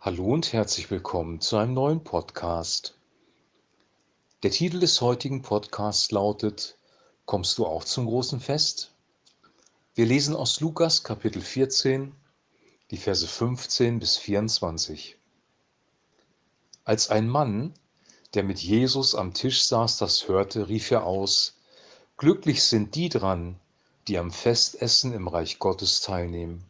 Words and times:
Hallo 0.00 0.26
und 0.26 0.52
herzlich 0.52 0.92
willkommen 0.92 1.40
zu 1.40 1.56
einem 1.56 1.74
neuen 1.74 2.04
Podcast. 2.04 2.94
Der 4.44 4.52
Titel 4.52 4.78
des 4.78 5.00
heutigen 5.00 5.42
Podcasts 5.42 6.12
lautet 6.12 6.78
Kommst 7.24 7.58
du 7.58 7.66
auch 7.66 7.82
zum 7.82 8.06
großen 8.06 8.38
Fest? 8.38 8.92
Wir 9.96 10.06
lesen 10.06 10.36
aus 10.36 10.60
Lukas 10.60 11.02
Kapitel 11.02 11.42
14, 11.42 12.14
die 12.92 12.96
Verse 12.96 13.26
15 13.26 13.98
bis 13.98 14.16
24. 14.16 15.16
Als 16.84 17.10
ein 17.10 17.28
Mann, 17.28 17.74
der 18.34 18.44
mit 18.44 18.60
Jesus 18.60 19.16
am 19.16 19.34
Tisch 19.34 19.64
saß, 19.64 19.98
das 19.98 20.28
hörte, 20.28 20.68
rief 20.68 20.92
er 20.92 21.02
aus, 21.02 21.56
Glücklich 22.18 22.62
sind 22.62 22.94
die 22.94 23.08
dran, 23.08 23.58
die 24.06 24.16
am 24.16 24.30
Festessen 24.30 25.12
im 25.12 25.26
Reich 25.26 25.58
Gottes 25.58 26.02
teilnehmen. 26.02 26.67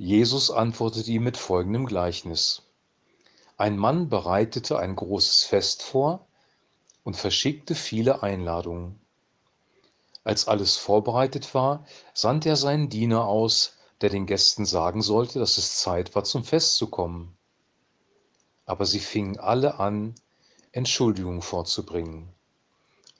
Jesus 0.00 0.52
antwortete 0.52 1.10
ihm 1.10 1.24
mit 1.24 1.36
folgendem 1.36 1.84
Gleichnis. 1.84 2.62
Ein 3.56 3.76
Mann 3.76 4.08
bereitete 4.08 4.78
ein 4.78 4.94
großes 4.94 5.42
Fest 5.42 5.82
vor 5.82 6.28
und 7.02 7.16
verschickte 7.16 7.74
viele 7.74 8.22
Einladungen. 8.22 9.00
Als 10.22 10.46
alles 10.46 10.76
vorbereitet 10.76 11.52
war, 11.52 11.84
sandte 12.14 12.50
er 12.50 12.56
seinen 12.56 12.88
Diener 12.88 13.24
aus, 13.24 13.76
der 14.00 14.08
den 14.08 14.26
Gästen 14.26 14.66
sagen 14.66 15.02
sollte, 15.02 15.40
dass 15.40 15.58
es 15.58 15.78
Zeit 15.78 16.14
war, 16.14 16.22
zum 16.22 16.44
Fest 16.44 16.76
zu 16.76 16.86
kommen. 16.86 17.36
Aber 18.66 18.86
sie 18.86 19.00
fingen 19.00 19.40
alle 19.40 19.80
an, 19.80 20.14
Entschuldigungen 20.70 21.42
vorzubringen. 21.42 22.32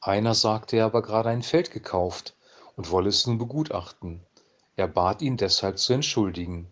Einer 0.00 0.34
sagte, 0.36 0.76
er 0.76 0.84
habe 0.84 1.02
gerade 1.02 1.30
ein 1.30 1.42
Feld 1.42 1.72
gekauft 1.72 2.36
und 2.76 2.92
wolle 2.92 3.08
es 3.08 3.26
nun 3.26 3.38
begutachten. 3.38 4.24
Er 4.78 4.86
bat 4.86 5.22
ihn 5.22 5.36
deshalb 5.36 5.80
zu 5.80 5.92
entschuldigen. 5.92 6.68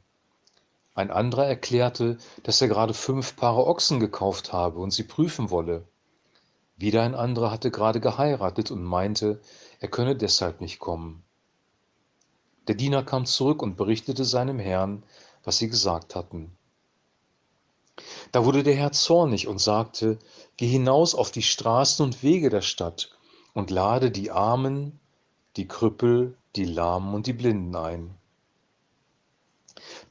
Ein 0.94 1.10
anderer 1.10 1.46
erklärte, 1.46 2.18
dass 2.44 2.60
er 2.60 2.68
gerade 2.68 2.94
fünf 2.94 3.34
Paare 3.34 3.66
Ochsen 3.66 3.98
gekauft 3.98 4.52
habe 4.52 4.78
und 4.78 4.92
sie 4.92 5.02
prüfen 5.02 5.50
wolle. 5.50 5.88
Wieder 6.76 7.02
ein 7.02 7.16
anderer 7.16 7.50
hatte 7.50 7.72
gerade 7.72 7.98
geheiratet 7.98 8.70
und 8.70 8.84
meinte, 8.84 9.40
er 9.80 9.88
könne 9.88 10.14
deshalb 10.14 10.60
nicht 10.60 10.78
kommen. 10.78 11.24
Der 12.68 12.76
Diener 12.76 13.02
kam 13.02 13.26
zurück 13.26 13.60
und 13.60 13.76
berichtete 13.76 14.24
seinem 14.24 14.60
Herrn, 14.60 15.02
was 15.42 15.58
sie 15.58 15.68
gesagt 15.68 16.14
hatten. 16.14 16.56
Da 18.30 18.44
wurde 18.44 18.62
der 18.62 18.76
Herr 18.76 18.92
zornig 18.92 19.48
und 19.48 19.58
sagte, 19.58 20.20
Geh 20.56 20.68
hinaus 20.68 21.16
auf 21.16 21.32
die 21.32 21.42
Straßen 21.42 22.04
und 22.04 22.22
Wege 22.22 22.50
der 22.50 22.62
Stadt 22.62 23.10
und 23.52 23.72
lade 23.72 24.12
die 24.12 24.30
Armen, 24.30 25.00
die 25.56 25.66
Krüppel, 25.66 26.36
die 26.56 26.64
Lahmen 26.64 27.14
und 27.14 27.26
die 27.26 27.32
Blinden 27.32 27.76
ein. 27.76 28.16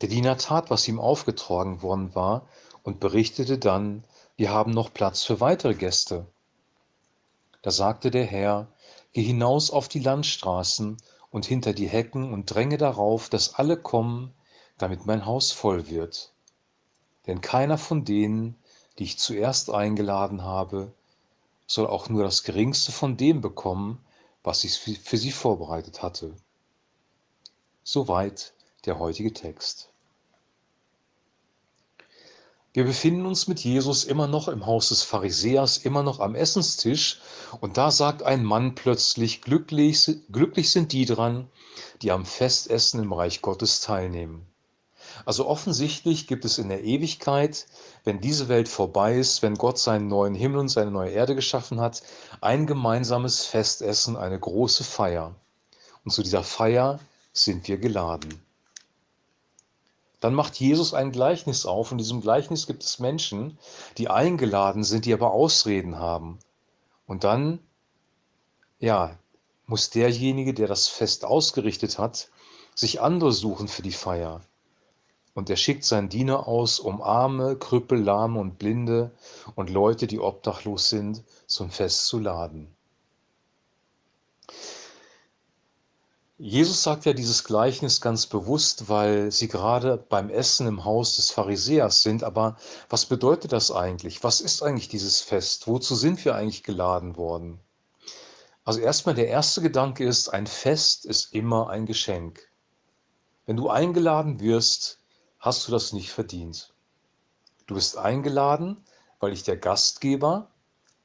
Der 0.01 0.09
Diener 0.09 0.37
tat, 0.37 0.69
was 0.69 0.87
ihm 0.87 0.99
aufgetragen 0.99 1.81
worden 1.81 2.13
war, 2.15 2.47
und 2.83 2.99
berichtete 2.99 3.57
dann, 3.57 4.03
wir 4.37 4.51
haben 4.51 4.71
noch 4.71 4.93
Platz 4.93 5.23
für 5.23 5.39
weitere 5.39 5.73
Gäste. 5.73 6.27
Da 7.61 7.71
sagte 7.71 8.11
der 8.11 8.25
Herr, 8.25 8.67
geh 9.13 9.23
hinaus 9.23 9.71
auf 9.71 9.87
die 9.87 9.99
Landstraßen 9.99 10.97
und 11.31 11.45
hinter 11.45 11.73
die 11.73 11.87
Hecken 11.87 12.31
und 12.31 12.45
dränge 12.45 12.77
darauf, 12.77 13.29
dass 13.29 13.55
alle 13.55 13.75
kommen, 13.75 14.33
damit 14.77 15.05
mein 15.05 15.25
Haus 15.25 15.51
voll 15.51 15.89
wird. 15.89 16.33
Denn 17.25 17.41
keiner 17.41 17.77
von 17.77 18.05
denen, 18.05 18.55
die 18.99 19.03
ich 19.03 19.17
zuerst 19.17 19.71
eingeladen 19.71 20.43
habe, 20.43 20.93
soll 21.65 21.87
auch 21.87 22.09
nur 22.09 22.23
das 22.23 22.43
geringste 22.43 22.91
von 22.91 23.17
dem 23.17 23.41
bekommen, 23.41 24.04
was 24.45 24.63
ich 24.63 24.77
für 24.77 25.17
sie 25.17 25.31
vorbereitet 25.31 26.01
hatte. 26.01 26.35
Soweit 27.83 28.53
der 28.85 28.99
heutige 28.99 29.33
Text. 29.33 29.89
Wir 32.73 32.83
befinden 32.83 33.25
uns 33.25 33.47
mit 33.47 33.61
Jesus 33.61 34.03
immer 34.03 34.27
noch 34.27 34.49
im 34.49 34.65
Haus 34.65 34.89
des 34.89 35.01
Pharisäers, 35.01 35.77
immer 35.77 36.03
noch 36.03 36.19
am 36.19 36.35
Essenstisch, 36.35 37.21
und 37.61 37.77
da 37.77 37.89
sagt 37.89 38.23
ein 38.23 38.43
Mann 38.43 38.75
plötzlich, 38.75 39.41
glücklich, 39.41 40.09
glücklich 40.29 40.71
sind 40.71 40.91
die 40.91 41.05
dran, 41.05 41.49
die 42.01 42.11
am 42.11 42.25
Festessen 42.25 43.01
im 43.01 43.13
Reich 43.13 43.41
Gottes 43.41 43.79
teilnehmen. 43.79 44.45
Also 45.23 45.47
offensichtlich 45.47 46.27
gibt 46.27 46.43
es 46.43 46.57
in 46.57 46.69
der 46.69 46.83
Ewigkeit, 46.83 47.67
wenn 48.03 48.19
diese 48.19 48.49
Welt 48.49 48.67
vorbei 48.67 49.15
ist, 49.15 49.41
wenn 49.41 49.55
Gott 49.55 49.77
seinen 49.77 50.07
neuen 50.07 50.35
Himmel 50.35 50.59
und 50.59 50.69
seine 50.69 50.91
neue 50.91 51.11
Erde 51.11 51.35
geschaffen 51.35 51.79
hat, 51.79 52.03
ein 52.41 52.67
gemeinsames 52.67 53.45
Festessen, 53.45 54.17
eine 54.17 54.39
große 54.39 54.83
Feier. 54.83 55.33
Und 56.03 56.11
zu 56.11 56.21
dieser 56.21 56.43
Feier 56.43 56.99
sind 57.33 57.67
wir 57.67 57.77
geladen. 57.77 58.41
Dann 60.19 60.33
macht 60.33 60.59
Jesus 60.59 60.93
ein 60.93 61.11
Gleichnis 61.11 61.65
auf. 61.65 61.91
In 61.91 61.97
diesem 61.97 62.21
Gleichnis 62.21 62.67
gibt 62.67 62.83
es 62.83 62.99
Menschen, 62.99 63.57
die 63.97 64.09
eingeladen 64.09 64.83
sind, 64.83 65.05
die 65.05 65.13
aber 65.13 65.31
Ausreden 65.31 65.99
haben. 65.99 66.39
Und 67.05 67.23
dann, 67.23 67.59
ja, 68.79 69.17
muss 69.67 69.89
derjenige, 69.89 70.53
der 70.53 70.67
das 70.67 70.87
Fest 70.87 71.25
ausgerichtet 71.25 71.97
hat, 71.97 72.29
sich 72.75 73.01
andere 73.01 73.31
suchen 73.31 73.67
für 73.67 73.81
die 73.81 73.91
Feier. 73.91 74.41
Und 75.35 75.49
er 75.49 75.57
schickt 75.57 75.83
seinen 75.83 76.07
Diener 76.07 76.47
aus, 76.47 76.79
um 76.79 77.01
Arme, 77.01 77.57
Krüppel, 77.57 78.01
Lahme 78.01 78.39
und 78.39 78.57
Blinde 78.57 79.11
und 79.55 79.69
Leute, 79.69 80.07
die 80.07 80.19
obdachlos 80.19 80.87
sind, 80.89 81.23
zum 81.45 81.69
Fest 81.69 82.07
zu 82.07 82.19
laden. 82.19 82.73
Jesus 86.37 86.83
sagt 86.83 87.05
ja 87.05 87.11
dieses 87.11 87.43
Gleichnis 87.43 87.99
ganz 87.99 88.27
bewusst, 88.27 88.87
weil 88.87 89.29
sie 89.29 89.49
gerade 89.49 89.97
beim 89.97 90.29
Essen 90.29 90.67
im 90.67 90.85
Haus 90.85 91.17
des 91.17 91.31
Pharisäers 91.31 92.01
sind. 92.01 92.23
Aber 92.23 92.55
was 92.89 93.05
bedeutet 93.05 93.51
das 93.51 93.71
eigentlich? 93.71 94.23
Was 94.23 94.39
ist 94.39 94.63
eigentlich 94.63 94.87
dieses 94.87 95.19
Fest? 95.19 95.67
Wozu 95.67 95.95
sind 95.95 96.23
wir 96.23 96.35
eigentlich 96.35 96.63
geladen 96.63 97.17
worden? 97.17 97.59
Also 98.63 98.79
erstmal 98.79 99.15
der 99.15 99.27
erste 99.27 99.61
Gedanke 99.61 100.05
ist, 100.05 100.29
ein 100.29 100.47
Fest 100.47 101.05
ist 101.05 101.33
immer 101.33 101.69
ein 101.69 101.85
Geschenk. 101.85 102.49
Wenn 103.45 103.57
du 103.57 103.69
eingeladen 103.69 104.39
wirst, 104.39 104.99
hast 105.45 105.67
du 105.67 105.71
das 105.71 105.93
nicht 105.93 106.11
verdient. 106.11 106.73
Du 107.67 107.75
bist 107.75 107.97
eingeladen, 107.97 108.83
weil 109.19 109.29
dich 109.29 109.43
der 109.43 109.57
Gastgeber, 109.57 110.49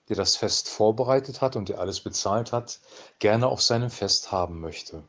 der 0.08 0.16
das 0.16 0.34
Fest 0.34 0.70
vorbereitet 0.70 1.42
hat 1.42 1.56
und 1.56 1.68
der 1.68 1.78
alles 1.78 2.00
bezahlt 2.00 2.50
hat, 2.50 2.80
gerne 3.18 3.48
auf 3.48 3.60
seinem 3.60 3.90
Fest 3.90 4.32
haben 4.32 4.60
möchte. 4.60 5.04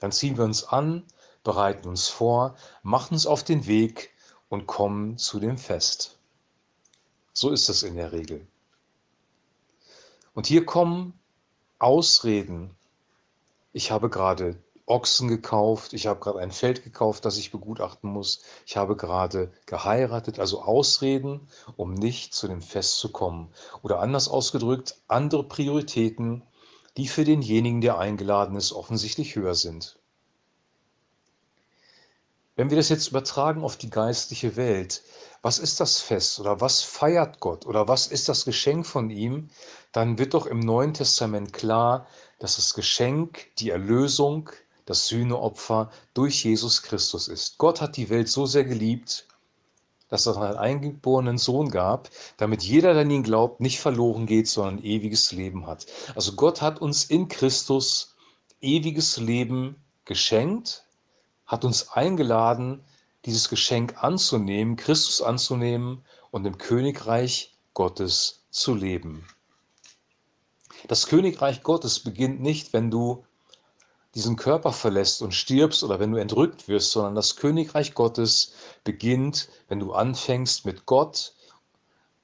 Dann 0.00 0.12
ziehen 0.12 0.36
wir 0.36 0.44
uns 0.44 0.64
an, 0.64 1.04
bereiten 1.44 1.88
uns 1.88 2.08
vor, 2.08 2.56
machen 2.82 3.14
uns 3.14 3.26
auf 3.26 3.42
den 3.42 3.66
Weg 3.66 4.14
und 4.50 4.66
kommen 4.66 5.16
zu 5.16 5.40
dem 5.40 5.56
Fest. 5.56 6.18
So 7.32 7.50
ist 7.50 7.70
es 7.70 7.82
in 7.82 7.96
der 7.96 8.12
Regel. 8.12 8.46
Und 10.34 10.46
hier 10.46 10.66
kommen 10.66 11.18
Ausreden. 11.78 12.76
Ich 13.72 13.90
habe 13.90 14.10
gerade 14.10 14.62
Ochsen 14.86 15.28
gekauft, 15.28 15.92
ich 15.94 16.06
habe 16.06 16.20
gerade 16.20 16.38
ein 16.38 16.52
Feld 16.52 16.84
gekauft, 16.84 17.24
das 17.24 17.38
ich 17.38 17.50
begutachten 17.50 18.08
muss, 18.08 18.42
ich 18.66 18.76
habe 18.76 18.96
gerade 18.96 19.52
geheiratet, 19.66 20.38
also 20.38 20.62
Ausreden, 20.62 21.48
um 21.76 21.92
nicht 21.92 22.34
zu 22.34 22.46
dem 22.46 22.62
Fest 22.62 22.98
zu 22.98 23.10
kommen. 23.10 23.52
Oder 23.82 23.98
anders 23.98 24.28
ausgedrückt, 24.28 24.96
andere 25.08 25.42
Prioritäten, 25.42 26.42
die 26.96 27.08
für 27.08 27.24
denjenigen, 27.24 27.80
der 27.80 27.98
eingeladen 27.98 28.56
ist, 28.56 28.72
offensichtlich 28.72 29.34
höher 29.34 29.56
sind. 29.56 29.98
Wenn 32.54 32.70
wir 32.70 32.76
das 32.78 32.88
jetzt 32.88 33.08
übertragen 33.08 33.62
auf 33.62 33.76
die 33.76 33.90
geistliche 33.90 34.56
Welt, 34.56 35.02
was 35.42 35.58
ist 35.58 35.78
das 35.78 36.00
Fest 36.00 36.40
oder 36.40 36.60
was 36.60 36.80
feiert 36.80 37.38
Gott 37.40 37.66
oder 37.66 37.86
was 37.86 38.06
ist 38.06 38.30
das 38.30 38.46
Geschenk 38.46 38.86
von 38.86 39.10
ihm, 39.10 39.50
dann 39.92 40.18
wird 40.18 40.32
doch 40.32 40.46
im 40.46 40.60
Neuen 40.60 40.94
Testament 40.94 41.52
klar, 41.52 42.06
dass 42.38 42.56
das 42.56 42.72
Geschenk 42.72 43.54
die 43.58 43.68
Erlösung, 43.68 44.48
das 44.86 45.08
Sühneopfer 45.08 45.90
durch 46.14 46.44
Jesus 46.44 46.82
Christus 46.82 47.28
ist. 47.28 47.58
Gott 47.58 47.80
hat 47.80 47.96
die 47.96 48.08
Welt 48.08 48.28
so 48.28 48.46
sehr 48.46 48.64
geliebt, 48.64 49.26
dass 50.08 50.26
es 50.26 50.36
einen 50.36 50.56
eingeborenen 50.56 51.36
Sohn 51.36 51.70
gab, 51.70 52.08
damit 52.36 52.62
jeder, 52.62 52.94
der 52.94 53.02
an 53.02 53.10
ihn 53.10 53.24
glaubt, 53.24 53.60
nicht 53.60 53.80
verloren 53.80 54.26
geht, 54.26 54.48
sondern 54.48 54.82
ewiges 54.82 55.32
Leben 55.32 55.66
hat. 55.66 55.86
Also 56.14 56.34
Gott 56.34 56.62
hat 56.62 56.80
uns 56.80 57.04
in 57.04 57.28
Christus 57.28 58.14
ewiges 58.60 59.16
Leben 59.16 59.76
geschenkt, 60.04 60.84
hat 61.44 61.64
uns 61.64 61.90
eingeladen, 61.90 62.84
dieses 63.24 63.48
Geschenk 63.48 64.02
anzunehmen, 64.02 64.76
Christus 64.76 65.20
anzunehmen 65.20 66.04
und 66.30 66.46
im 66.46 66.58
Königreich 66.58 67.56
Gottes 67.74 68.44
zu 68.50 68.74
leben. 68.74 69.26
Das 70.86 71.08
Königreich 71.08 71.64
Gottes 71.64 71.98
beginnt 71.98 72.40
nicht, 72.40 72.72
wenn 72.72 72.90
du 72.92 73.25
diesen 74.16 74.36
Körper 74.36 74.72
verlässt 74.72 75.20
und 75.20 75.34
stirbst 75.34 75.84
oder 75.84 76.00
wenn 76.00 76.10
du 76.10 76.16
entrückt 76.16 76.68
wirst, 76.68 76.90
sondern 76.90 77.14
das 77.14 77.36
Königreich 77.36 77.92
Gottes 77.92 78.54
beginnt, 78.82 79.50
wenn 79.68 79.78
du 79.78 79.92
anfängst 79.92 80.64
mit 80.64 80.86
Gott 80.86 81.34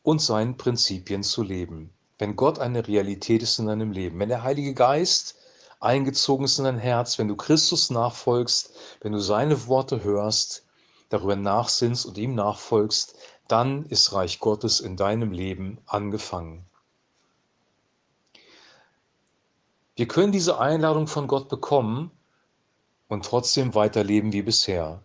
und 0.03 0.23
seinen 0.23 0.57
Prinzipien 0.57 1.23
zu 1.23 1.43
leben. 1.43 1.93
Wenn 2.19 2.35
Gott 2.35 2.59
eine 2.59 2.89
Realität 2.89 3.43
ist 3.43 3.59
in 3.59 3.67
deinem 3.67 3.93
Leben, 3.93 4.19
wenn 4.19 4.31
der 4.31 4.43
Heilige 4.43 4.73
Geist 4.73 5.37
eingezogen 5.81 6.47
ist 6.47 6.59
in 6.59 6.65
dein 6.65 6.79
Herz, 6.79 7.19
wenn 7.19 7.29
du 7.29 7.37
Christus 7.37 7.91
nachfolgst, 7.91 8.73
wenn 9.03 9.13
du 9.13 9.19
seine 9.19 9.67
Worte 9.67 10.03
hörst, 10.03 10.65
darüber 11.11 11.37
nachsinnst 11.37 12.07
und 12.07 12.17
ihm 12.17 12.35
nachfolgst, 12.35 13.17
dann 13.49 13.85
ist 13.85 14.15
Reich 14.15 14.39
Gottes 14.41 14.81
in 14.81 14.97
deinem 14.97 15.31
Leben 15.31 15.77
angefangen. 15.85 16.65
Wir 19.95 20.09
können 20.09 20.33
diese 20.33 20.59
Einladung 20.59 21.07
von 21.07 21.27
Gott 21.27 21.49
bekommen 21.51 22.11
und 23.09 23.27
trotzdem 23.27 23.75
weiterleben 23.75 24.33
wie 24.33 24.43
bisher. 24.43 25.03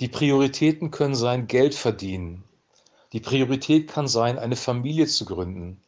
Die 0.00 0.08
Prioritäten 0.08 0.90
können 0.90 1.14
sein 1.14 1.46
Geld 1.46 1.74
verdienen. 1.74 2.44
Die 3.12 3.20
Priorität 3.20 3.88
kann 3.88 4.08
sein, 4.08 4.38
eine 4.38 4.56
Familie 4.56 5.06
zu 5.06 5.26
gründen. 5.26 5.82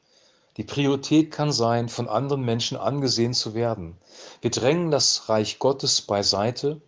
Die 0.58 0.64
Priorität 0.64 1.30
kann 1.30 1.52
sein, 1.52 1.88
von 1.88 2.06
anderen 2.06 2.42
Menschen 2.44 2.76
angesehen 2.76 3.32
zu 3.32 3.54
werden. 3.54 3.96
Wir 4.42 4.50
drängen 4.50 4.90
das 4.90 5.28
Reich 5.30 5.58
Gottes 5.58 6.02
beiseite 6.02 6.82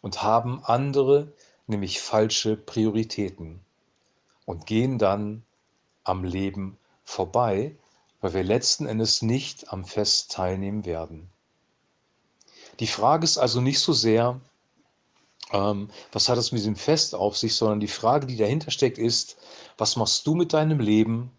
und 0.00 0.22
haben 0.22 0.62
andere, 0.64 1.32
nämlich 1.66 2.00
falsche 2.00 2.56
Prioritäten 2.56 3.60
und 4.46 4.66
gehen 4.66 4.98
dann 4.98 5.42
am 6.04 6.22
Leben 6.22 6.78
vorbei, 7.04 7.74
weil 8.24 8.34
wir 8.34 8.42
letzten 8.42 8.86
Endes 8.86 9.22
nicht 9.22 9.72
am 9.72 9.84
Fest 9.84 10.32
teilnehmen 10.32 10.84
werden. 10.84 11.30
Die 12.80 12.86
Frage 12.86 13.24
ist 13.24 13.38
also 13.38 13.60
nicht 13.60 13.80
so 13.80 13.92
sehr, 13.92 14.40
ähm, 15.52 15.90
was 16.10 16.28
hat 16.28 16.38
es 16.38 16.50
mit 16.50 16.64
dem 16.64 16.76
Fest 16.76 17.14
auf 17.14 17.36
sich, 17.36 17.54
sondern 17.54 17.80
die 17.80 17.86
Frage, 17.86 18.26
die 18.26 18.36
dahinter 18.36 18.70
steckt, 18.70 18.98
ist, 18.98 19.36
was 19.78 19.96
machst 19.96 20.26
du 20.26 20.34
mit 20.34 20.52
deinem 20.52 20.80
Leben 20.80 21.30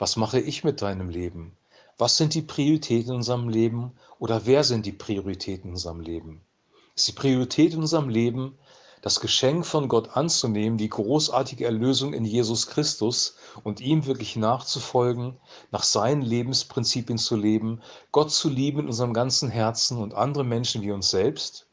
was 0.00 0.16
mache 0.16 0.40
ich 0.40 0.64
mit 0.64 0.80
deinem 0.80 1.10
Leben? 1.10 1.52
Was 1.98 2.16
sind 2.16 2.32
die 2.32 2.40
Prioritäten 2.40 3.10
in 3.10 3.16
unserem 3.16 3.50
Leben 3.50 3.92
oder 4.18 4.46
wer 4.46 4.64
sind 4.64 4.86
die 4.86 4.92
Prioritäten 4.92 5.68
in 5.68 5.74
unserem 5.74 6.00
Leben? 6.00 6.40
Ist 6.96 7.08
die 7.08 7.12
Priorität 7.12 7.74
in 7.74 7.80
unserem 7.80 8.08
Leben, 8.08 8.56
das 9.02 9.20
Geschenk 9.20 9.64
von 9.64 9.88
Gott 9.88 10.16
anzunehmen, 10.16 10.76
die 10.76 10.88
großartige 10.88 11.64
Erlösung 11.64 12.12
in 12.12 12.24
Jesus 12.24 12.66
Christus 12.66 13.36
und 13.64 13.80
ihm 13.80 14.06
wirklich 14.06 14.36
nachzufolgen, 14.36 15.36
nach 15.70 15.84
seinen 15.84 16.22
Lebensprinzipien 16.22 17.18
zu 17.18 17.36
leben, 17.36 17.80
Gott 18.12 18.30
zu 18.30 18.48
lieben 18.48 18.80
in 18.80 18.86
unserem 18.86 19.14
ganzen 19.14 19.48
Herzen 19.48 19.98
und 19.98 20.14
andere 20.14 20.44
Menschen 20.44 20.82
wie 20.82 20.90
uns 20.90 21.10
selbst? 21.10 21.66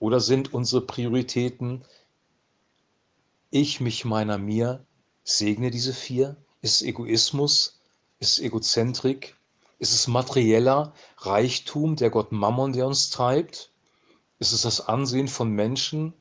Oder 0.00 0.20
sind 0.20 0.52
unsere 0.52 0.80
Prioritäten 0.80 1.84
ich, 3.50 3.80
mich, 3.80 4.04
meiner, 4.04 4.36
mir, 4.36 4.84
segne 5.24 5.70
diese 5.70 5.94
vier? 5.94 6.36
Ist 6.60 6.76
es 6.76 6.82
Egoismus? 6.82 7.80
Ist 8.18 8.32
es 8.32 8.38
Egozentrik? 8.40 9.36
Ist 9.78 9.94
es 9.94 10.08
materieller 10.08 10.92
Reichtum, 11.18 11.96
der 11.96 12.10
Gott 12.10 12.32
Mammon, 12.32 12.72
der 12.72 12.86
uns 12.86 13.10
treibt? 13.10 13.70
Ist 14.38 14.52
es 14.52 14.62
das 14.62 14.86
Ansehen 14.86 15.28
von 15.28 15.50
Menschen? 15.50 16.12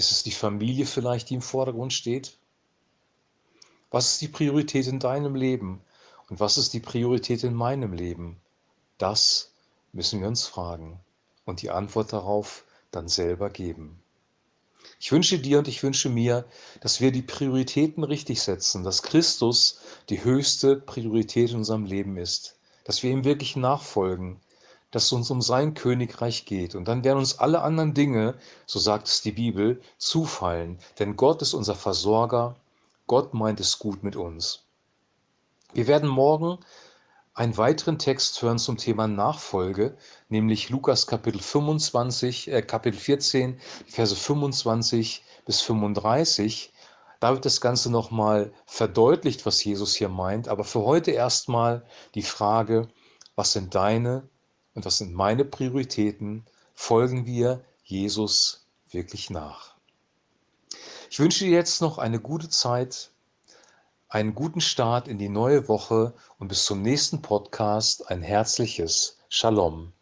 Ist 0.00 0.12
es 0.12 0.22
die 0.22 0.30
Familie 0.30 0.86
vielleicht, 0.86 1.28
die 1.28 1.34
im 1.34 1.42
Vordergrund 1.42 1.92
steht? 1.92 2.38
Was 3.90 4.12
ist 4.12 4.22
die 4.22 4.28
Priorität 4.28 4.86
in 4.86 4.98
deinem 4.98 5.34
Leben? 5.34 5.82
Und 6.30 6.40
was 6.40 6.56
ist 6.56 6.72
die 6.72 6.80
Priorität 6.80 7.44
in 7.44 7.52
meinem 7.52 7.92
Leben? 7.92 8.40
Das 8.96 9.52
müssen 9.92 10.22
wir 10.22 10.28
uns 10.28 10.46
fragen 10.46 10.98
und 11.44 11.60
die 11.60 11.68
Antwort 11.68 12.14
darauf 12.14 12.64
dann 12.90 13.08
selber 13.08 13.50
geben. 13.50 14.02
Ich 14.98 15.12
wünsche 15.12 15.38
dir 15.38 15.58
und 15.58 15.68
ich 15.68 15.82
wünsche 15.82 16.08
mir, 16.08 16.46
dass 16.80 17.02
wir 17.02 17.12
die 17.12 17.20
Prioritäten 17.20 18.02
richtig 18.02 18.40
setzen, 18.40 18.82
dass 18.82 19.02
Christus 19.02 19.80
die 20.08 20.24
höchste 20.24 20.76
Priorität 20.76 21.50
in 21.50 21.58
unserem 21.58 21.84
Leben 21.84 22.16
ist, 22.16 22.56
dass 22.84 23.02
wir 23.02 23.10
ihm 23.10 23.26
wirklich 23.26 23.54
nachfolgen, 23.54 24.40
dass 24.90 25.04
es 25.04 25.12
uns 25.12 25.30
um 25.30 25.40
sein 25.40 25.74
Königreich 25.74 26.46
geht. 26.46 26.74
Und 26.74 26.86
dann 26.86 27.04
werden 27.04 27.18
uns 27.18 27.38
alle 27.38 27.62
anderen 27.62 27.94
Dinge, 27.94 28.34
so 28.66 28.78
sagt 28.78 29.08
es 29.08 29.22
die 29.22 29.32
Bibel, 29.32 29.80
zufallen. 29.98 30.78
Denn 30.98 31.16
Gott 31.16 31.42
ist 31.42 31.54
unser 31.54 31.74
Versorger, 31.74 32.56
Gott 33.06 33.34
meint 33.34 33.60
es 33.60 33.78
gut 33.78 34.02
mit 34.02 34.16
uns. 34.16 34.62
Wir 35.72 35.86
werden 35.86 36.08
morgen 36.08 36.58
einen 37.34 37.56
weiteren 37.56 37.98
Text 37.98 38.42
hören 38.42 38.58
zum 38.58 38.76
Thema 38.76 39.06
Nachfolge, 39.06 39.96
nämlich 40.28 40.68
Lukas 40.68 41.06
Kapitel 41.06 41.40
25, 41.40 42.50
äh, 42.50 42.62
Kapitel 42.62 42.98
14, 42.98 43.58
Verse 43.86 44.14
25 44.14 45.22
bis 45.46 45.60
35. 45.60 46.72
Da 47.20 47.32
wird 47.32 47.44
das 47.44 47.60
Ganze 47.60 47.90
nochmal 47.90 48.52
verdeutlicht, 48.66 49.46
was 49.46 49.62
Jesus 49.62 49.94
hier 49.94 50.08
meint. 50.08 50.48
Aber 50.48 50.64
für 50.64 50.80
heute 50.80 51.12
erstmal 51.12 51.84
die 52.14 52.22
Frage, 52.22 52.88
was 53.36 53.52
sind 53.52 53.74
deine 53.74 54.28
und 54.74 54.84
was 54.84 54.98
sind 54.98 55.12
meine 55.12 55.44
Prioritäten? 55.44 56.44
Folgen 56.74 57.26
wir 57.26 57.64
Jesus 57.84 58.66
wirklich 58.90 59.30
nach? 59.30 59.74
Ich 61.10 61.18
wünsche 61.18 61.44
dir 61.44 61.50
jetzt 61.50 61.80
noch 61.80 61.98
eine 61.98 62.20
gute 62.20 62.48
Zeit 62.48 63.10
einen 64.10 64.34
guten 64.34 64.60
Start 64.60 65.06
in 65.06 65.18
die 65.18 65.28
neue 65.28 65.68
Woche 65.68 66.12
und 66.38 66.48
bis 66.48 66.64
zum 66.64 66.82
nächsten 66.82 67.22
Podcast 67.22 68.10
ein 68.10 68.22
herzliches 68.22 69.18
Shalom. 69.28 69.92